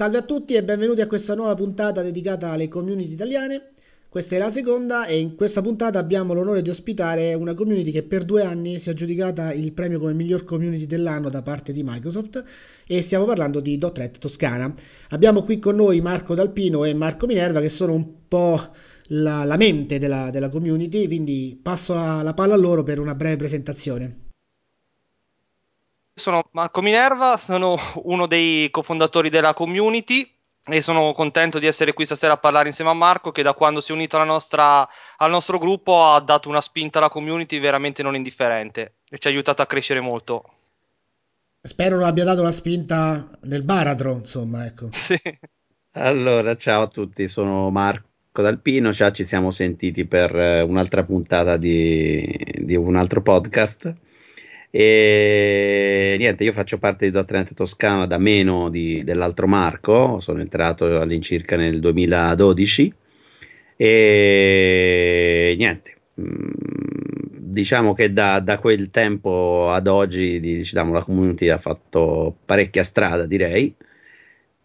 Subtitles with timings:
[0.00, 3.72] Salve a tutti e benvenuti a questa nuova puntata dedicata alle community italiane.
[4.08, 8.02] Questa è la seconda e in questa puntata abbiamo l'onore di ospitare una community che
[8.02, 11.82] per due anni si è aggiudicata il premio come miglior community dell'anno da parte di
[11.84, 12.42] Microsoft
[12.86, 14.72] e stiamo parlando di .NET Toscana.
[15.10, 18.70] Abbiamo qui con noi Marco Dalpino e Marco Minerva che sono un po'
[19.08, 23.14] la, la mente della, della, community, quindi passo la, la palla a loro per una
[23.14, 24.29] breve presentazione.
[26.20, 30.30] Sono Marco Minerva, sono uno dei cofondatori della community
[30.66, 33.80] e sono contento di essere qui stasera a parlare insieme a Marco che da quando
[33.80, 38.14] si è unito nostra, al nostro gruppo ha dato una spinta alla community veramente non
[38.14, 40.44] indifferente e ci ha aiutato a crescere molto.
[41.62, 44.90] Spero non abbia dato la spinta nel baratro, insomma, ecco.
[44.92, 45.18] Sì.
[45.92, 51.56] Allora, ciao a tutti, sono Marco D'Alpino, già ci siamo sentiti per eh, un'altra puntata
[51.56, 53.94] di, di un altro podcast
[54.72, 61.00] e niente, io faccio parte di .NET Toscana da meno di, dell'altro Marco, sono entrato
[61.00, 62.94] all'incirca nel 2012
[63.76, 66.50] e niente, mm,
[67.36, 73.26] diciamo che da, da, quel tempo ad oggi diciamo, la community ha fatto parecchia strada,
[73.26, 73.74] direi,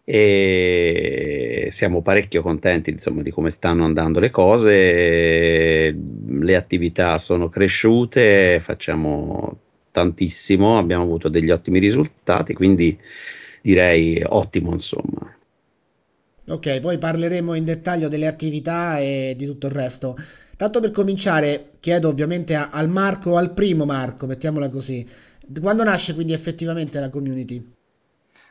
[0.04, 8.60] e siamo parecchio contenti insomma, di come stanno andando le cose, le attività sono cresciute,
[8.60, 9.58] facciamo
[9.96, 12.98] tantissimo, abbiamo avuto degli ottimi risultati, quindi
[13.62, 15.34] direi ottimo insomma.
[16.48, 20.14] Ok, poi parleremo in dettaglio delle attività e di tutto il resto.
[20.54, 25.08] Tanto per cominciare, chiedo ovviamente a, al Marco, al primo Marco, mettiamola così.
[25.60, 27.72] Quando nasce quindi effettivamente la community?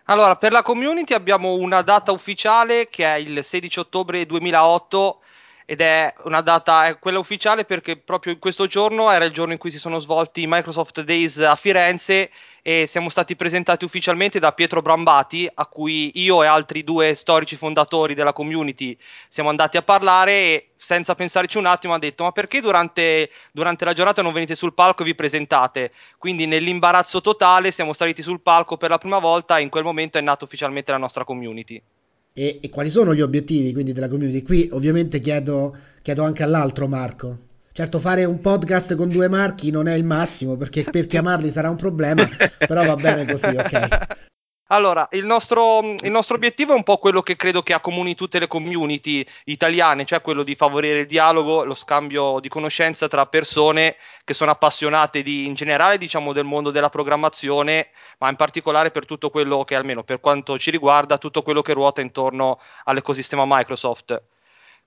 [0.05, 5.19] Allora, per la community abbiamo una data ufficiale che è il 16 ottobre 2008
[5.65, 9.53] ed è una data, è quella ufficiale perché proprio in questo giorno era il giorno
[9.53, 12.29] in cui si sono svolti i Microsoft Days a Firenze
[12.61, 17.55] e siamo stati presentati ufficialmente da Pietro Brambati, a cui io e altri due storici
[17.55, 18.95] fondatori della community
[19.27, 23.85] siamo andati a parlare e senza pensarci un attimo ha detto ma perché durante, durante
[23.85, 25.91] la giornata non venite sul palco e vi presentate?
[26.19, 30.19] Quindi nell'imbarazzo totale siamo saliti sul palco per la prima volta e in quel momento
[30.19, 31.81] è nata ufficialmente la nostra community
[32.37, 34.41] e, e, quali sono gli obiettivi quindi della community.
[34.41, 37.39] Qui ovviamente chiedo, chiedo anche all'altro Marco.
[37.71, 41.69] Certo, fare un podcast con due marchi non è il massimo perché per chiamarli sarà
[41.69, 44.25] un problema, però va bene così, ok.
[44.69, 48.39] Allora, il nostro, il nostro, obiettivo è un po' quello che credo che accomuni tutte
[48.39, 53.95] le community italiane, cioè quello di favorire il dialogo, lo scambio di conoscenza tra persone
[54.23, 59.05] che sono appassionate di, in generale diciamo, del mondo della programmazione, ma in particolare per
[59.05, 64.19] tutto quello che, almeno per quanto ci riguarda, tutto quello che ruota intorno all'ecosistema Microsoft.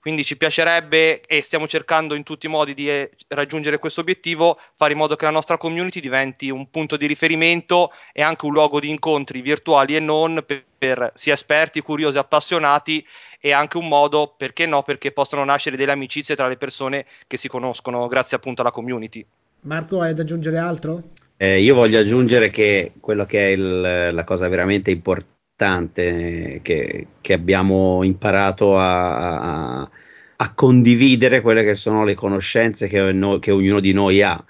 [0.00, 4.58] Quindi ci piacerebbe e stiamo cercando in tutti i modi di eh, raggiungere questo obiettivo,
[4.76, 8.52] fare in modo che la nostra community diventi un punto di riferimento e anche un
[8.52, 13.04] luogo di incontri virtuali e non per, per sia esperti, curiosi, appassionati
[13.40, 17.36] e anche un modo, perché no, perché possano nascere delle amicizie tra le persone che
[17.36, 19.26] si conoscono grazie appunto alla community.
[19.62, 21.10] Marco, hai da aggiungere altro?
[21.36, 27.06] Eh, io voglio aggiungere che quello che è il, la cosa veramente importante importante che,
[27.20, 29.90] che abbiamo imparato a, a,
[30.36, 34.42] a, condividere quelle che sono le conoscenze che, no, che ognuno di noi ha.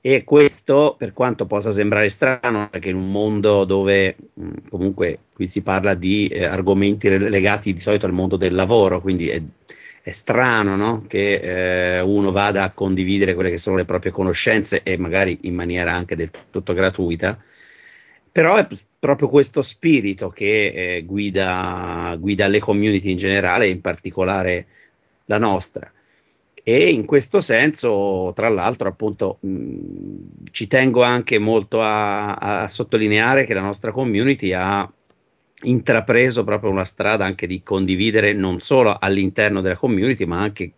[0.00, 4.16] E questo, per quanto possa sembrare strano, perché in un mondo dove
[4.68, 9.28] comunque qui si parla di eh, argomenti legati di solito al mondo del lavoro, quindi
[9.28, 9.40] è,
[10.02, 11.04] è strano no?
[11.06, 15.54] che eh, uno vada a condividere quelle che sono le proprie conoscenze e magari in
[15.54, 17.38] maniera anche del tutto gratuita,
[18.32, 18.66] però è
[19.02, 24.66] proprio questo spirito che eh, guida, guida le community in generale, in particolare
[25.24, 25.90] la nostra.
[26.54, 33.44] E in questo senso, tra l'altro, appunto, mh, ci tengo anche molto a, a, sottolineare
[33.44, 34.88] che la nostra community ha
[35.64, 40.72] intrapreso proprio una strada anche di condividere non solo all'interno della community, ma anche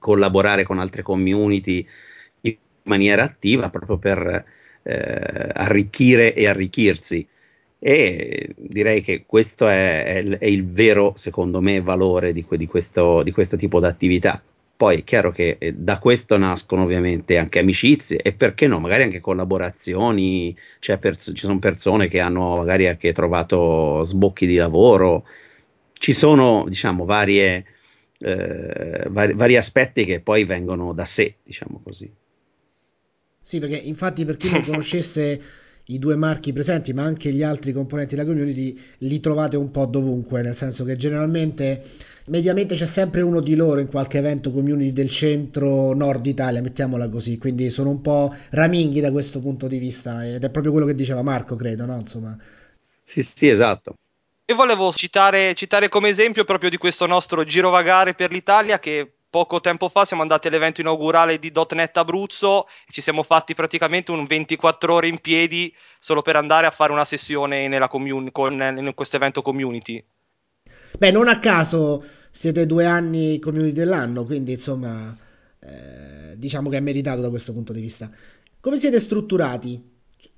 [0.00, 1.86] collaborare con altre community
[2.40, 4.44] in maniera attiva proprio per
[4.82, 7.28] eh, arricchire e arricchirsi.
[7.80, 13.22] E direi che questo è, è, è il vero, secondo me, valore di, di, questo,
[13.22, 14.42] di questo tipo di attività.
[14.76, 19.02] Poi è chiaro che eh, da questo nascono ovviamente anche amicizie e perché no, magari
[19.02, 20.56] anche collaborazioni,
[21.00, 25.24] pers- ci sono persone che hanno magari anche trovato sbocchi di lavoro,
[25.94, 27.64] ci sono diciamo varie,
[28.20, 32.08] eh, vari, vari aspetti che poi vengono da sé, diciamo così.
[33.42, 35.40] Sì, perché infatti per chi non conoscesse
[35.90, 39.86] i due marchi presenti, ma anche gli altri componenti della community, li trovate un po'
[39.86, 41.82] dovunque, nel senso che generalmente,
[42.26, 47.08] mediamente c'è sempre uno di loro in qualche evento community del centro nord Italia, mettiamola
[47.08, 50.86] così, quindi sono un po' raminghi da questo punto di vista ed è proprio quello
[50.86, 51.98] che diceva Marco, credo, no?
[51.98, 52.36] Insomma.
[53.02, 53.94] Sì, sì, esatto.
[54.44, 59.60] E volevo citare, citare come esempio proprio di questo nostro girovagare per l'Italia che poco
[59.60, 64.24] tempo fa siamo andati all'evento inaugurale di .NET Abruzzo e ci siamo fatti praticamente un
[64.24, 69.16] 24 ore in piedi solo per andare a fare una sessione commun- con, in questo
[69.16, 70.02] evento community.
[70.96, 75.16] Beh, non a caso siete due anni community dell'anno, quindi insomma
[75.60, 78.10] eh, diciamo che è meritato da questo punto di vista.
[78.60, 79.96] Come siete strutturati?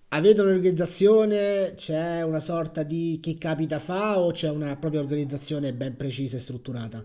[0.08, 1.74] Avete un'organizzazione?
[1.76, 6.40] C'è una sorta di chi capita fa o c'è una propria organizzazione ben precisa e
[6.40, 7.04] strutturata?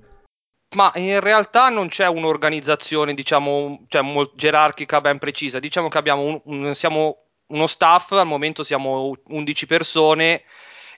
[0.75, 4.03] Ma in realtà non c'è un'organizzazione, diciamo, cioè,
[4.35, 5.59] gerarchica ben precisa.
[5.59, 7.17] Diciamo che abbiamo un, un- siamo
[7.47, 10.43] uno staff, al momento siamo 11 persone.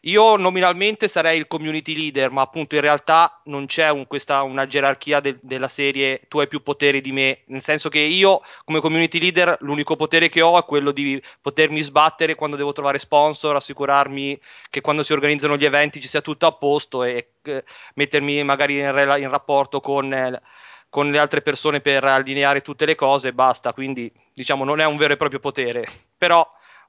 [0.02, 4.68] Io nominalmente sarei il community leader, ma appunto in realtà non c'è un- questa, una
[4.68, 8.80] gerarchia de- della serie tu hai più poteri di me, nel senso che io come
[8.80, 13.56] community leader l'unico potere che ho è quello di potermi sbattere quando devo trovare sponsor,
[13.56, 14.40] assicurarmi
[14.70, 17.64] che quando si organizzano gli eventi ci sia tutto a posto e eh,
[17.96, 20.42] mettermi magari in, rela- in rapporto con, eh,
[20.90, 23.74] con le altre persone per allineare tutte le cose e basta.
[23.74, 25.86] Quindi, diciamo, non è un vero e proprio potere.
[26.18, 26.48] Però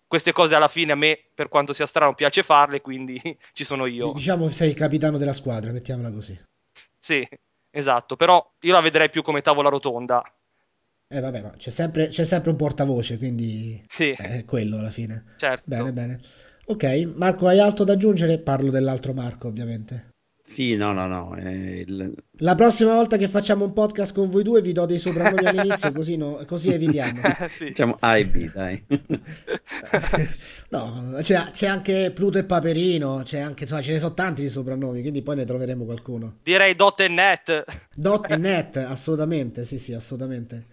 [0.09, 3.21] queste cose alla fine a me, per quanto sia strano, piace farle, quindi
[3.53, 4.13] ci sono io.
[4.13, 6.37] Diciamo che sei il capitano della squadra, mettiamola così.
[6.97, 7.27] Sì,
[7.71, 8.17] esatto.
[8.17, 10.23] Però io la vedrei più come tavola rotonda.
[11.11, 15.25] Eh vabbè, ma c'è sempre, c'è sempre un portavoce, quindi Sì, è quello alla fine.
[15.37, 15.93] Bene, certo.
[15.93, 16.21] bene.
[16.67, 18.41] Ok, Marco, hai altro da aggiungere?
[18.41, 20.08] Parlo dell'altro Marco, ovviamente.
[20.49, 21.37] Sì, no, no, no.
[21.37, 24.99] eh, il- La prossima volta che facciamo un podcast con voi due vi do dei
[24.99, 27.21] soprannomi all'inizio, così, no- così evitiamo.
[27.49, 27.67] Sì.
[27.67, 28.83] diciamo A e B, dai.
[30.71, 34.49] No, c'è, c'è anche Pluto e Paperino, c'è anche, insomma, ce ne sono tanti di
[34.49, 36.37] soprannomi, quindi poi ne troveremo qualcuno.
[36.43, 37.65] Direi dot e net.
[37.95, 40.67] Dot e Net, assolutamente, sì, sì, assolutamente.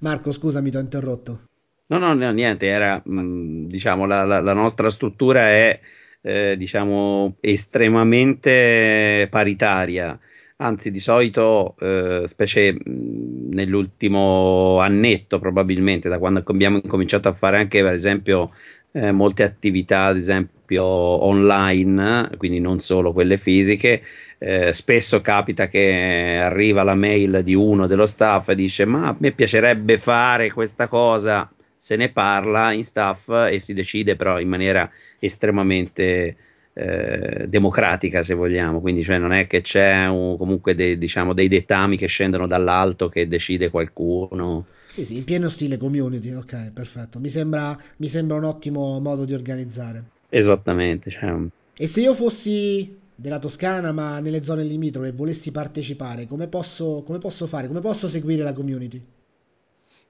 [0.00, 1.40] Marco, scusami, ti ho interrotto.
[1.86, 5.78] No, no, no, niente, era, mh, diciamo, la, la- la nostra struttura è,
[6.22, 10.18] eh, diciamo, estremamente paritaria.
[10.56, 17.58] Anzi, di solito, eh, specie mh, nell'ultimo annetto, probabilmente, da quando abbiamo incominciato a fare
[17.58, 18.50] anche, per esempio,
[18.92, 24.02] eh, molte attività, ad esempio, online, quindi non solo quelle fisiche,
[24.38, 29.16] eh, spesso capita che arriva la mail di uno dello staff e dice: Ma a
[29.18, 34.48] me piacerebbe fare questa cosa se ne parla in staff e si decide però in
[34.48, 34.90] maniera
[35.20, 36.36] estremamente
[36.72, 41.48] eh, democratica se vogliamo, quindi cioè non è che c'è un- comunque dei, diciamo, dei
[41.48, 44.66] dettami che scendono dall'alto che decide qualcuno.
[44.84, 47.18] Sì, sì, in pieno stile community, ok, perfetto.
[47.18, 50.10] Mi sembra, mi sembra un ottimo modo di organizzare.
[50.30, 51.30] Esattamente, cioè,
[51.76, 57.02] E se io fossi della Toscana, ma nelle zone limitrofe e volessi partecipare, come posso,
[57.02, 57.66] come posso fare?
[57.66, 59.04] Come posso seguire la community?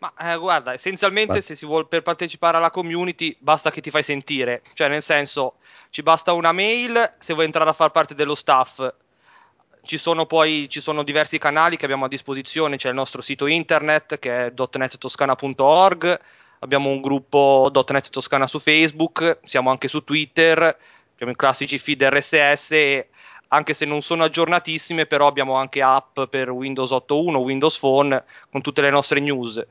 [0.00, 3.90] Ma eh, guarda, essenzialmente basta- se si vuole per partecipare alla community basta che ti
[3.90, 5.56] fai sentire, cioè nel senso
[5.90, 8.94] ci basta una mail se vuoi entrare a far parte dello staff.
[9.82, 13.46] Ci sono poi ci sono diversi canali che abbiamo a disposizione, c'è il nostro sito
[13.46, 16.20] internet che è .nettoscana.org,
[16.60, 20.78] abbiamo un gruppo .net Toscana su Facebook, siamo anche su Twitter,
[21.12, 23.08] abbiamo i classici feed RSS e
[23.48, 28.62] anche se non sono aggiornatissime, però abbiamo anche app per Windows 8.1, Windows Phone con
[28.62, 29.62] tutte le nostre news.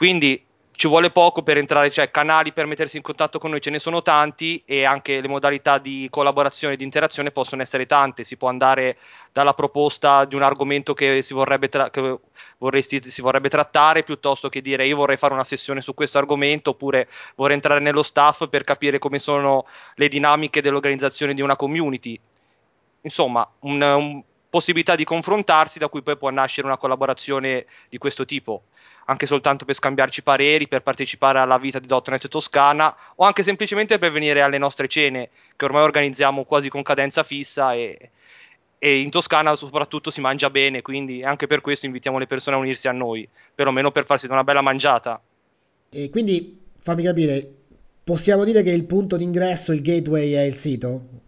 [0.00, 3.68] Quindi ci vuole poco per entrare, cioè canali per mettersi in contatto con noi ce
[3.68, 8.24] ne sono tanti e anche le modalità di collaborazione e di interazione possono essere tante.
[8.24, 8.96] Si può andare
[9.30, 12.18] dalla proposta di un argomento che si vorrebbe, tra- che
[12.56, 16.70] vorresti, si vorrebbe trattare piuttosto che dire io vorrei fare una sessione su questo argomento
[16.70, 19.66] oppure vorrei entrare nello staff per capire come sono
[19.96, 22.18] le dinamiche dell'organizzazione di una community.
[23.02, 28.24] Insomma, un, un- possibilità di confrontarsi da cui poi può nascere una collaborazione di questo
[28.24, 28.64] tipo
[29.10, 33.98] anche soltanto per scambiarci pareri, per partecipare alla vita di .NET Toscana o anche semplicemente
[33.98, 38.10] per venire alle nostre cene che ormai organizziamo quasi con cadenza fissa e,
[38.78, 42.60] e in Toscana soprattutto si mangia bene, quindi anche per questo invitiamo le persone a
[42.60, 45.20] unirsi a noi, perlomeno per farsi una bella mangiata.
[45.90, 47.52] E quindi fammi capire,
[48.04, 51.19] possiamo dire che il punto d'ingresso, il gateway è il sito?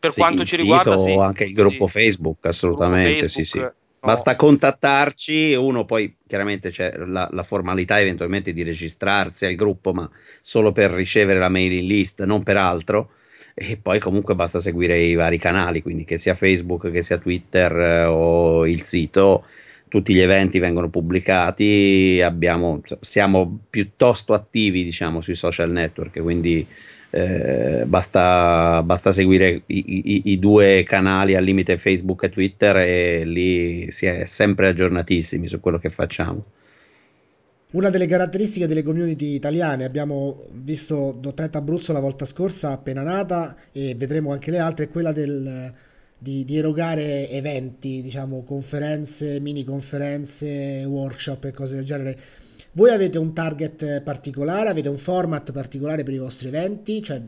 [0.00, 1.92] Per Sì, quanto ci sito riguarda, sì, anche il gruppo sì.
[2.00, 3.58] Facebook, Gruppo assolutamente, sì, sì.
[3.58, 9.54] Facebook, no, Basta contattarci, uno poi chiaramente c'è la, la formalità eventualmente di registrarsi al
[9.54, 13.12] gruppo, ma solo per ricevere la mailing list, non per altro.
[13.54, 17.72] E poi comunque basta seguire i vari canali, quindi che sia Facebook, che sia Twitter
[17.76, 19.44] eh, o il sito,
[19.88, 26.66] tutti gli eventi vengono pubblicati, abbiamo, siamo piuttosto attivi, diciamo, sui social network, quindi
[27.10, 33.24] eh, basta, basta seguire i, i- i due canali al limite Facebook e Twitter e
[33.24, 36.44] lì si è sempre aggiornatissimi su quello che facciamo.
[37.72, 43.56] Una delle caratteristiche delle community italiane, abbiamo visto Dotnet Abruzzo la volta scorsa, appena nata,
[43.70, 45.72] e vedremo anche le altre, è quella del,
[46.18, 52.18] di, di erogare eventi, diciamo, conferenze, mini conferenze, workshop e cose del genere.
[52.72, 57.20] Voi avete un target particolare, avete un format particolare per i vostri eventi, cioè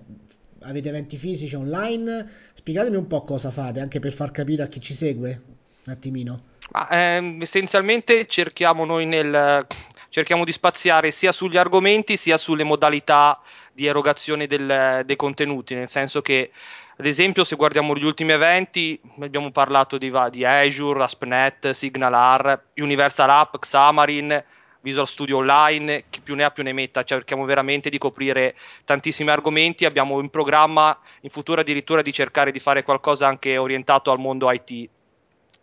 [0.60, 2.30] avete eventi fisici online?
[2.54, 5.42] Spiegatemi un po' cosa fate, anche per far capire a chi ci segue
[5.84, 6.42] un attimino.
[6.70, 9.66] Ma, ehm, essenzialmente cerchiamo noi nel,
[10.10, 13.40] cerchiamo di spaziare sia sugli argomenti sia sulle modalità
[13.72, 16.52] di erogazione del, dei contenuti, nel senso che
[16.96, 23.30] ad esempio se guardiamo gli ultimi eventi abbiamo parlato di, di Azure, ASP.NET, SignalR, Universal
[23.30, 24.44] App, Xamarin,
[24.82, 29.30] Visual Studio Online, chi più ne ha più ne metta, cerchiamo veramente di coprire tantissimi
[29.30, 34.18] argomenti, abbiamo in programma in futuro addirittura di cercare di fare qualcosa anche orientato al
[34.18, 34.88] mondo IT,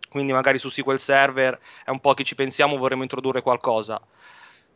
[0.08, 4.00] quindi magari su SQL Server è un po' che ci pensiamo, vorremmo introdurre qualcosa.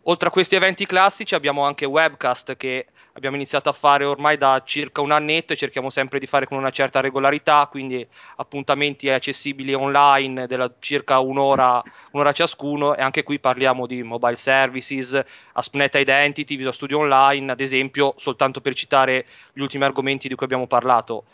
[0.06, 4.60] Oltre a questi eventi classici abbiamo anche webcast che abbiamo iniziato a fare ormai da
[4.62, 8.06] circa un annetto e cerchiamo sempre di fare con una certa regolarità, quindi
[8.36, 11.80] appuntamenti accessibili online della circa un'ora,
[12.10, 15.18] un'ora ciascuno e anche qui parliamo di mobile services,
[15.52, 20.44] ASP.NET Identity, Visual Studio Online, ad esempio, soltanto per citare gli ultimi argomenti di cui
[20.44, 21.24] abbiamo parlato.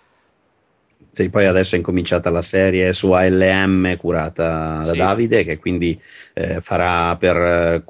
[1.13, 4.97] Sì, poi adesso è incominciata la serie su ALM curata da sì.
[4.97, 6.01] Davide, che quindi
[6.35, 7.83] eh, farà per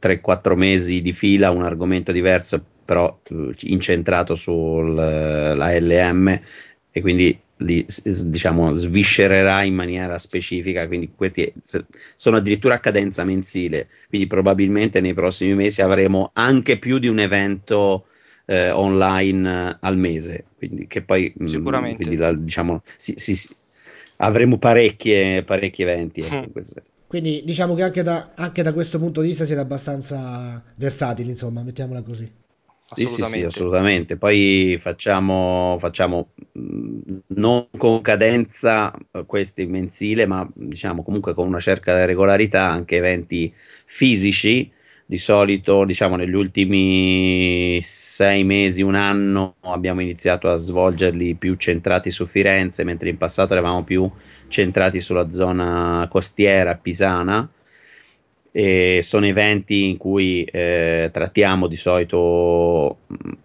[0.00, 6.42] 3-4 mesi di fila un argomento diverso, però eh, incentrato sull'ALM eh,
[6.90, 11.52] e quindi li diciamo sviscererà in maniera specifica quindi questi
[12.14, 17.18] sono addirittura a cadenza mensile quindi probabilmente nei prossimi mesi avremo anche più di un
[17.18, 18.06] evento
[18.44, 23.52] eh, online al mese quindi che poi mm, sicuramente quindi la, diciamo sì, sì, sì,
[24.18, 26.62] avremo parecchie, parecchi eventi ecco, mm.
[27.08, 31.62] Quindi diciamo che anche da, anche da questo punto di vista siete abbastanza versatili, insomma,
[31.62, 32.30] mettiamola così.
[32.76, 34.16] Sì, sì, sì, assolutamente.
[34.16, 36.28] Poi facciamo, facciamo
[37.28, 43.52] non con cadenza eh, questi mensile, ma diciamo comunque con una certa regolarità anche eventi
[43.86, 44.70] fisici
[45.10, 52.10] di solito, diciamo, negli ultimi sei mesi, un anno, abbiamo iniziato a svolgerli più centrati
[52.10, 54.10] su Firenze, mentre in passato eravamo più
[54.48, 57.50] centrati sulla zona costiera pisana.
[58.52, 62.98] E sono eventi in cui eh, trattiamo di solito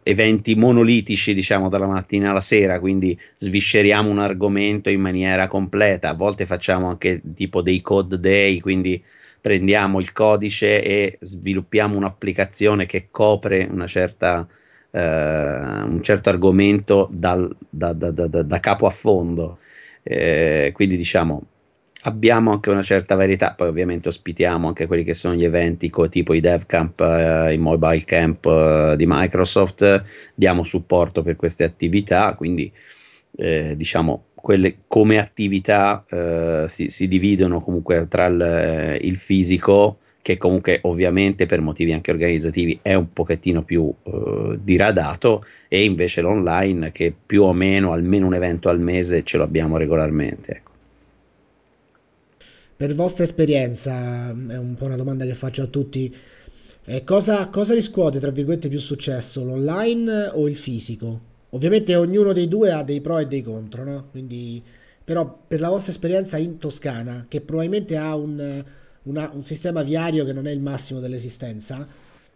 [0.04, 6.10] eventi monolitici, diciamo, dalla mattina alla sera, quindi svisceriamo un argomento in maniera completa.
[6.10, 9.02] A volte facciamo anche tipo dei code day, quindi
[9.44, 14.48] prendiamo il codice e sviluppiamo un'applicazione che copre una certa,
[14.90, 19.58] eh, un certo argomento dal, da, da, da, da, capo a fondo.
[20.02, 21.44] Eh, quindi diciamo
[22.04, 26.08] abbiamo anche una certa varietà, poi ovviamente ospitiamo anche quelli che sono gli eventi co-
[26.08, 32.34] tipo i DevCamp, eh, i Mobile Camp eh, di Microsoft, diamo supporto per queste attività,
[32.36, 32.72] quindi
[33.36, 40.00] eh, diciamo quelle come attività eh, si, si, dividono comunque tra il, eh, il, fisico
[40.22, 46.20] che comunque ovviamente per motivi anche organizzativi è un pochettino più eh, diradato e invece
[46.20, 50.72] l'online che più o meno almeno un evento al mese ce lo abbiamo regolarmente ecco.
[52.76, 56.14] per vostra esperienza è un po' una domanda che faccio a tutti
[56.84, 61.32] eh, cosa, cosa riscuote tra virgolette più successo l'online o il fisico?
[61.54, 64.08] Ovviamente ognuno dei due ha dei pro e dei contro, no?
[64.10, 64.62] Quindi,
[65.04, 68.64] però per la vostra esperienza in Toscana, che probabilmente ha un,
[69.04, 71.88] una, un sistema viario che non è il massimo dell'esistenza,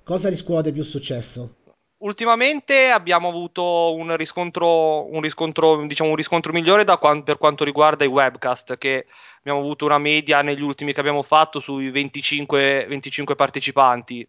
[0.03, 1.55] cosa riscuote più successo?
[2.00, 8.03] Ultimamente abbiamo avuto un riscontro, un riscontro, diciamo, un riscontro migliore quant- per quanto riguarda
[8.03, 9.07] i webcast, che
[9.39, 14.27] abbiamo avuto una media negli ultimi che abbiamo fatto sui 25, 25 partecipanti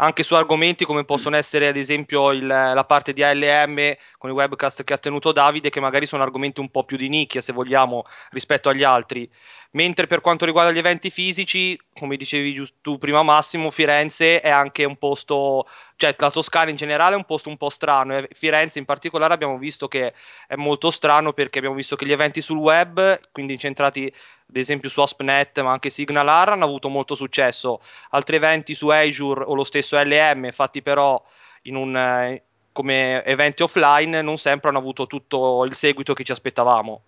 [0.00, 4.32] anche su argomenti come possono essere ad esempio il, la parte di ALM con i
[4.32, 7.52] webcast che ha tenuto Davide, che magari sono argomenti un po' più di nicchia, se
[7.52, 9.30] vogliamo, rispetto agli altri.
[9.72, 14.84] Mentre per quanto riguarda gli eventi fisici, come dicevi tu prima Massimo, Firenze è anche
[14.84, 18.80] un posto, cioè la Toscana in generale è un posto un po' strano e Firenze
[18.80, 20.12] in particolare abbiamo visto che
[20.48, 24.12] è molto strano perché abbiamo visto che gli eventi sul web, quindi incentrati
[24.48, 27.80] ad esempio su ASP.NET ma anche SignalR hanno avuto molto successo,
[28.10, 31.22] altri eventi su Azure o lo stesso LM fatti però
[31.62, 32.42] in un, eh,
[32.72, 37.02] come eventi offline non sempre hanno avuto tutto il seguito che ci aspettavamo.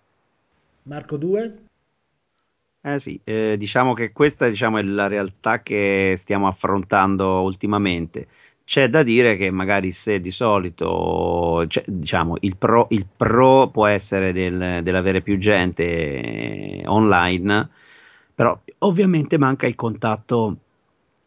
[0.83, 1.57] Marco 2?
[2.85, 8.27] Eh sì, eh, diciamo che questa diciamo, è la realtà che stiamo affrontando ultimamente.
[8.65, 13.85] C'è da dire che magari se di solito cioè, diciamo, il, pro, il pro può
[13.85, 17.69] essere del, dell'avere più gente online,
[18.35, 20.57] però ovviamente manca il contatto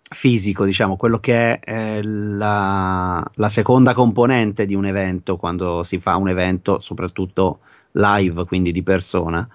[0.08, 5.98] fisico, diciamo, quello che è eh, la, la, seconda componente di un evento, quando si
[5.98, 7.60] fa un evento, soprattutto
[7.92, 9.48] live, quindi di persona,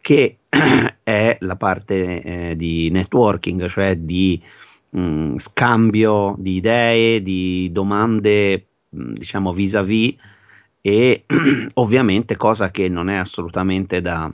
[0.00, 0.38] che
[1.02, 4.40] è la parte eh, di networking, cioè di
[4.90, 10.14] mh, mm, scambio di idee, di domande, mh, mm, diciamo, vis-à-vis
[10.80, 11.24] e
[11.74, 14.30] ovviamente cosa che non è assolutamente da,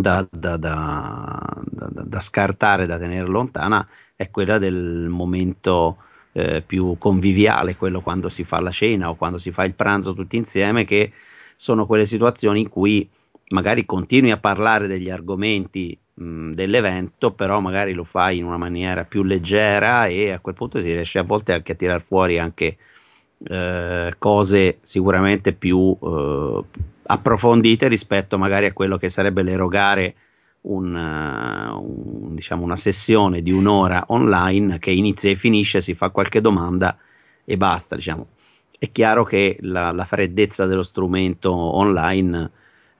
[0.00, 3.86] da, da, da, scartare, da tenere lontana,
[4.16, 5.98] è quella del momento
[6.32, 10.14] eh, più conviviale, quello quando si fa la cena o quando si fa il pranzo
[10.14, 11.12] tutti insieme, che
[11.54, 13.08] sono quelle situazioni in cui
[13.50, 19.04] magari continui a parlare degli argomenti mh, dell'evento, però magari lo fai in una maniera
[19.04, 22.76] più leggera e a quel punto si riesce a volte anche a tirar fuori anche
[23.46, 26.64] eh, cose sicuramente più eh,
[27.06, 30.14] approfondite rispetto magari a quello che sarebbe l'erogare
[30.62, 36.10] un, uh, un, diciamo una sessione di un'ora online che inizia e finisce, si fa
[36.10, 36.96] qualche domanda
[37.44, 37.96] e basta.
[37.96, 38.26] Diciamo.
[38.78, 42.50] È chiaro che la, la freddezza dello strumento online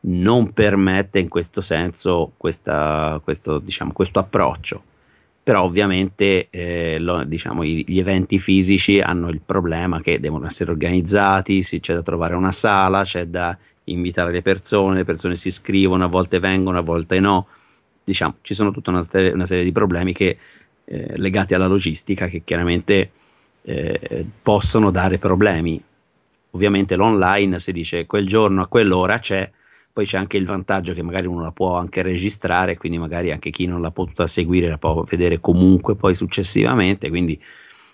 [0.06, 4.82] non permette in questo senso questa, questo, diciamo, questo approccio.
[5.42, 11.61] Però ovviamente eh, lo, diciamo, gli eventi fisici hanno il problema che devono essere organizzati,
[11.61, 16.04] sì, c'è da trovare una sala, c'è da invitare le persone, le persone si iscrivono,
[16.04, 17.46] a volte vengono, a volte no.
[18.02, 20.38] Diciamo, ci sono tutta una, serie, una serie di problemi che,
[20.84, 23.10] eh, legati alla logistica che chiaramente
[23.62, 25.82] eh, possono dare problemi.
[26.50, 29.50] Ovviamente l'online si dice quel giorno a quell'ora c'è,
[29.92, 33.50] poi c'è anche il vantaggio che magari uno la può anche registrare, quindi magari anche
[33.50, 37.40] chi non l'ha potuta seguire la può vedere comunque poi successivamente, quindi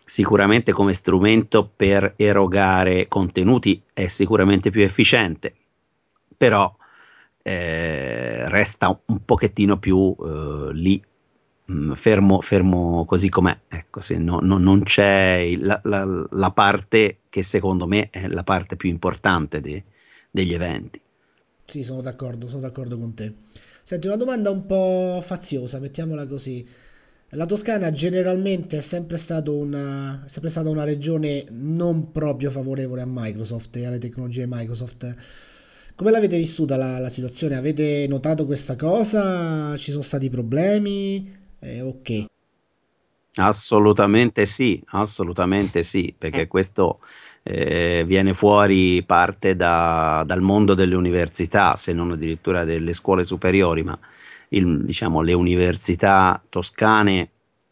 [0.04, 5.54] sicuramente come strumento per erogare contenuti è sicuramente più efficiente
[6.40, 6.75] però
[7.42, 11.02] eh, resta un pochettino più eh, lì
[11.66, 13.54] mh, mm, fermo, fermo, così com'è.
[13.68, 18.42] Ecco se no, no, non c'è la, la, la, parte che secondo me è la
[18.42, 19.85] parte più importante de,
[20.30, 20.99] degli eventi.
[21.66, 23.35] Sì sono d'accordo sono d'accordo con te.
[23.82, 26.66] Senti una domanda un po' faziosa mettiamola così.
[27.35, 33.07] La Toscana generalmente è sempre, una, è sempre stata una regione non proprio favorevole a
[33.07, 35.14] Microsoft e alle tecnologie Microsoft.
[36.01, 37.57] Come l'avete vissuta la, la situazione?
[37.57, 39.77] Avete notato questa cosa?
[39.77, 41.31] Ci sono stati problemi?
[41.59, 42.25] Eh, ok.
[43.35, 47.01] Assolutamente sì, assolutamente sì, perché questo
[47.43, 53.83] eh, viene fuori parte da, dal mondo delle università, se non addirittura delle scuole superiori,
[53.83, 53.99] ma
[54.49, 57.29] il, diciamo, le università toscane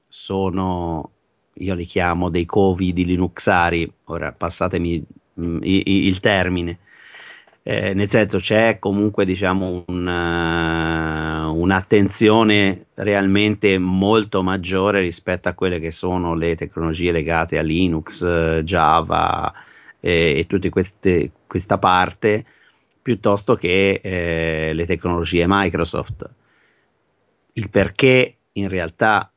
[0.06, 1.12] sono,
[1.54, 5.02] io li chiamo dei covi di Linuxari, ora passatemi
[5.40, 6.80] mm, il, il termine,
[7.68, 15.78] eh, nel senso c'è comunque diciamo un, uh, un'attenzione realmente molto maggiore rispetto a quelle
[15.78, 18.24] che sono le tecnologie legate a Linux,
[18.60, 19.52] Java
[20.00, 22.46] eh, e tutta questa parte
[23.02, 26.26] piuttosto che eh, le tecnologie Microsoft.
[27.52, 29.30] Il perché in realtà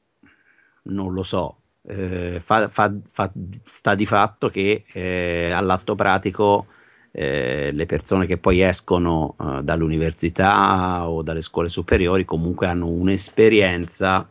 [0.83, 3.29] non lo so, eh, fa, fa, fa,
[3.65, 6.67] sta di fatto che eh, all'atto pratico
[7.11, 14.27] eh, le persone che poi escono eh, dall'università o dalle scuole superiori comunque hanno un'esperienza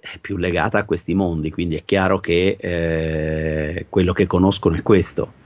[0.00, 4.82] eh, più legata a questi mondi, quindi è chiaro che eh, quello che conoscono è
[4.82, 5.38] questo.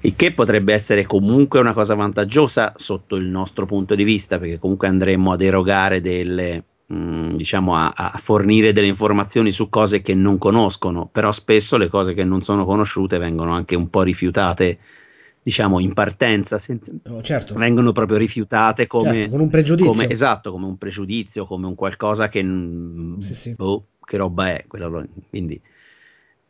[0.00, 4.58] Il che potrebbe essere comunque una cosa vantaggiosa sotto il nostro punto di vista, perché
[4.58, 10.02] comunque andremo ad erogare delle, mh, mm, diciamo a, a, fornire delle informazioni su cose
[10.02, 14.02] che non conoscono, però spesso le cose che non sono conosciute vengono anche un po'
[14.02, 14.78] rifiutate
[15.42, 17.54] diciamo in partenza senza, oh, certo.
[17.54, 21.74] vengono proprio rifiutate come, certo, con un pregiudizio come, esatto come un pregiudizio come un
[21.74, 22.40] qualcosa che
[23.20, 23.54] sì, sì.
[23.58, 25.60] Oh, che roba è quella, quindi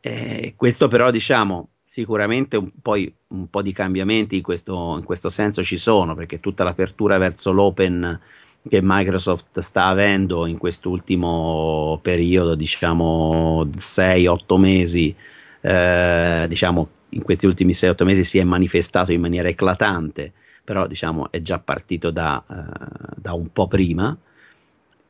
[0.01, 5.29] eh, questo però diciamo sicuramente un, poi un po' di cambiamenti in questo, in questo
[5.29, 8.21] senso ci sono perché tutta l'apertura verso l'open
[8.69, 15.15] che Microsoft sta avendo in quest'ultimo periodo diciamo 6-8 mesi
[15.61, 20.33] eh, diciamo in questi ultimi 6-8 mesi si è manifestato in maniera eclatante,
[20.65, 24.17] però diciamo è già partito da, uh, da un po' prima,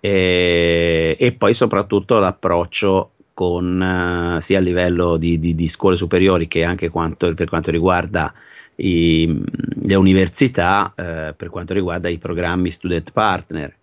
[0.00, 6.46] e, e, poi soprattutto l'approccio con uh, sia a livello di, di, di, scuole superiori
[6.46, 8.32] che anche quanto, per quanto riguarda
[8.76, 9.42] i,
[9.82, 13.77] le università, uh, per quanto riguarda i programmi student partner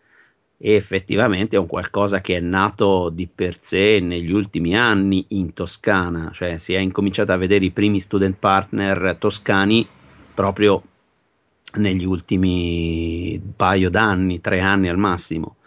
[0.58, 5.54] e effettivamente è un qualcosa che è nato di per sé negli ultimi anni in
[5.54, 9.86] Toscana, cioè si è incominciato a vedere i primi student partner toscani
[10.34, 10.82] proprio
[11.76, 15.58] negli ultimi paio d'anni, tre anni al massimo.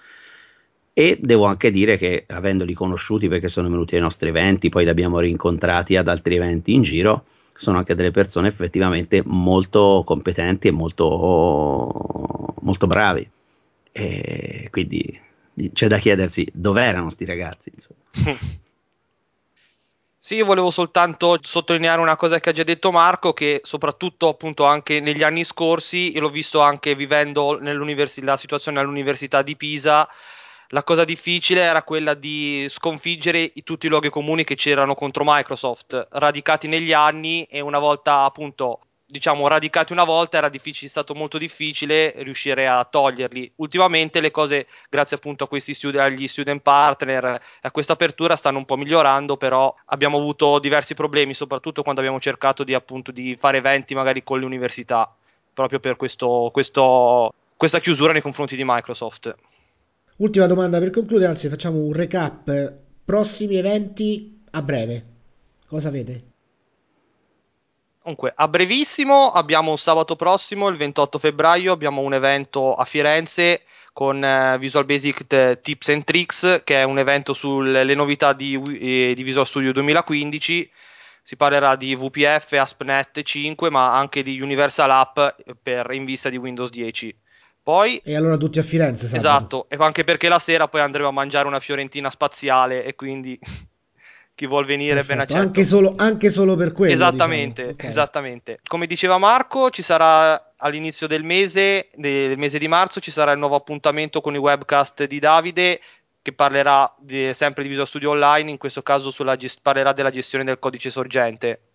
[0.95, 4.91] E devo anche dire che avendoli conosciuti perché sono venuti ai nostri eventi, poi li
[4.91, 10.71] abbiamo rincontrati ad altri eventi in giro, sono anche delle persone effettivamente molto competenti e
[10.73, 13.31] molto, molto bravi.
[13.99, 15.21] E quindi
[15.73, 17.73] c'è da chiedersi dove erano sti ragazzi.
[17.75, 18.01] Insomma.
[20.21, 24.67] Sì, io volevo soltanto sottolineare una cosa che ha già detto Marco, che soprattutto appunto
[24.67, 30.07] anche negli anni scorsi, io l'ho visto anche vivendo la situazione all'Università di Pisa,
[30.71, 36.09] la cosa difficile era quella di sconfiggere tutti i luoghi comuni che c'erano contro Microsoft,
[36.11, 41.15] radicati negli anni e una volta appunto diciamo radicati una volta era difficile, è stato
[41.15, 43.53] molto difficile riuscire a toglierli.
[43.57, 48.59] Ultimamente le cose, grazie appunto a questi studi- agli student partner, a questa apertura stanno
[48.59, 53.35] un po' migliorando, però abbiamo avuto diversi problemi, soprattutto quando abbiamo cercato di appunto di
[53.41, 55.11] fare eventi magari con le università,
[55.55, 59.35] proprio per questo, questo, questa chiusura nei confronti di Microsoft.
[60.17, 62.75] Ultima domanda per concludere, anzi facciamo un recap.
[63.05, 65.05] Prossimi eventi a breve.
[65.67, 66.28] Cosa avete?
[68.09, 73.65] Comunque, a brevissimo abbiamo un sabato prossimo, il 28 febbraio, abbiamo un evento a Firenze
[73.93, 78.55] con uh, Visual Basic t- Tips and Tricks, che è un evento sulle novità di,
[78.81, 80.71] eh, di Visual Studio 2015.
[81.21, 85.19] Si parlerà di VPF, ASP.NET 5, ma anche di Universal App
[85.63, 87.15] per, in vista di Windows 10.
[87.63, 89.19] Poi, e allora tutti a Firenze, sabato.
[89.19, 93.39] Esatto, e anche perché la sera poi andremo a mangiare una fiorentina spaziale e quindi
[94.39, 95.15] chi vuol venire Perfetto.
[95.15, 95.41] ben accetto.
[95.41, 96.93] Anche solo, anche solo per quello.
[96.93, 97.73] Esattamente, diciamo.
[97.73, 97.91] okay.
[97.91, 98.61] esattamente.
[98.69, 103.39] Come diceva Marco, ci sarà all'inizio del mese, del mese di marzo, ci sarà il
[103.41, 105.81] nuovo appuntamento con i webcast di Davide
[106.23, 110.45] che parlerà di, sempre di Visual Studio Online, in questo caso sulla, parlerà della gestione
[110.45, 111.68] del codice sorgente.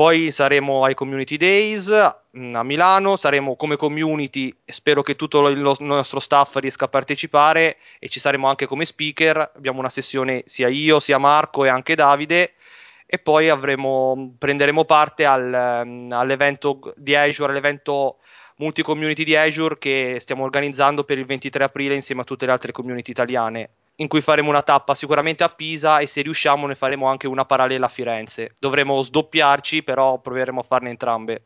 [0.00, 1.90] Poi saremo ai Community Days
[2.34, 7.76] mm, a Milano, saremo come community, spero che tutto il nostro staff riesca a partecipare
[7.98, 11.94] e ci saremo anche come speaker, abbiamo una sessione sia io, sia Marco e anche
[11.96, 12.54] Davide
[13.04, 18.20] e poi avremo, prenderemo parte al, mm, all'evento di Azure, all'evento
[18.56, 22.72] multi-community di Azure che stiamo organizzando per il 23 aprile insieme a tutte le altre
[22.72, 23.68] community italiane
[24.00, 27.44] in cui faremo una tappa sicuramente a Pisa e se riusciamo ne faremo anche una
[27.44, 28.56] parallela a Firenze.
[28.58, 31.44] Dovremo sdoppiarci, però proveremo a farne entrambe.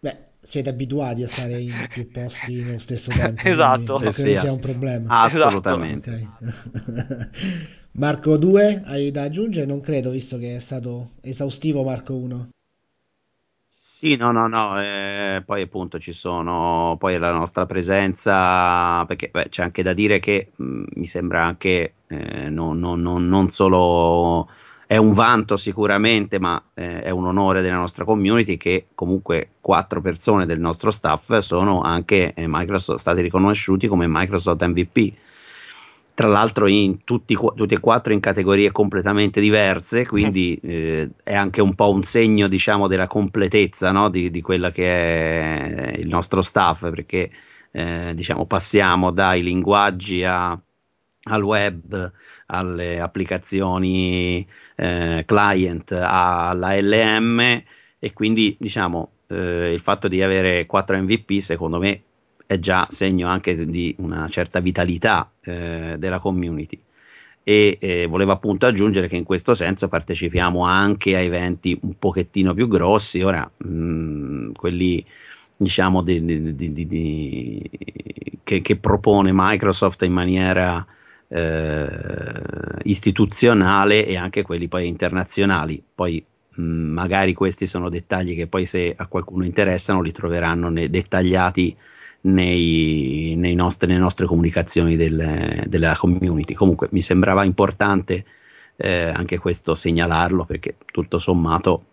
[0.00, 3.42] Beh, siete abituati a stare in più posti nello stesso tempo.
[3.44, 3.98] esatto.
[3.98, 5.22] Non credo sia un problema.
[5.22, 6.10] Assolutamente.
[6.10, 7.28] Okay.
[7.92, 9.66] Marco 2, hai da aggiungere?
[9.66, 12.48] Non credo, visto che è stato esaustivo Marco 1.
[13.78, 19.48] Sì, no, no, no, eh, poi appunto ci sono, poi la nostra presenza, perché beh,
[19.50, 24.48] c'è anche da dire che mh, mi sembra anche eh, non, non, non, non, solo
[24.86, 30.00] è un vanto sicuramente, ma eh, è un onore della nostra community che comunque quattro
[30.00, 35.12] persone del nostro staff sono anche eh, Microsoft, stati riconosciuti come Microsoft MVP
[36.16, 41.60] tra l'altro in tutti, tutti, e quattro in categorie completamente diverse, quindi eh, è anche
[41.60, 44.08] un po' un segno diciamo della completezza no?
[44.08, 47.30] di, di quella che è il nostro staff, perché
[47.70, 50.58] eh, diciamo passiamo dai linguaggi a,
[51.24, 52.12] al web,
[52.46, 57.40] alle applicazioni eh, client, alla LM
[57.98, 62.04] e quindi diciamo eh, il fatto di avere quattro MVP secondo me
[62.46, 66.80] è già segno anche di una certa vitalità eh, della community.
[67.42, 72.54] E eh, volevo appunto aggiungere che in questo senso partecipiamo anche a eventi un pochettino
[72.54, 75.04] più grossi, ora mh, mm, quelli
[75.56, 77.70] diciamo di, di, di,
[78.42, 80.84] che, che, propone Microsoft in maniera
[81.28, 81.88] eh,
[82.82, 85.82] istituzionale e anche quelli poi internazionali.
[85.94, 86.24] Poi
[86.56, 91.76] mh, magari questi sono dettagli che poi se a qualcuno interessano li troveranno dettagliati
[92.26, 96.54] nei, nei nostri, nelle nostre comunicazioni del, della community.
[96.54, 98.24] Comunque mi sembrava importante
[98.76, 101.84] eh, anche questo segnalarlo perché tutto sommato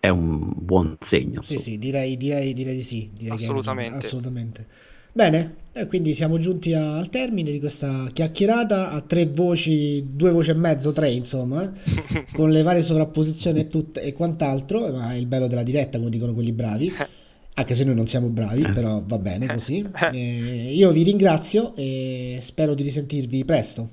[0.00, 1.42] è un buon segno.
[1.42, 3.10] Sì, sì, direi, direi, direi di sì.
[3.12, 3.96] Direi assolutamente.
[3.96, 4.66] assolutamente.
[5.12, 10.30] Bene, e quindi siamo giunti a, al termine di questa chiacchierata a tre voci, due
[10.30, 15.12] voci e mezzo, tre insomma, eh, con le varie sovrapposizioni e, tutte, e quant'altro, ma
[15.12, 16.92] è il bello della diretta, come dicono quelli bravi.
[17.58, 19.88] anche se noi non siamo bravi, eh, però va bene così.
[20.12, 23.88] Eh, io vi ringrazio e spero di risentirvi presto.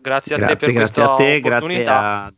[0.00, 2.32] Grazie a grazie, te per grazie a te, grazie a,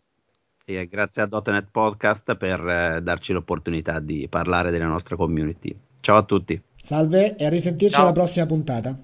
[0.64, 5.74] eh, grazie a Podcast per eh, darci l'opportunità di parlare della nostra community.
[6.00, 6.60] Ciao a tutti.
[6.82, 8.02] Salve e a risentirci Ciao.
[8.02, 8.98] alla prossima puntata.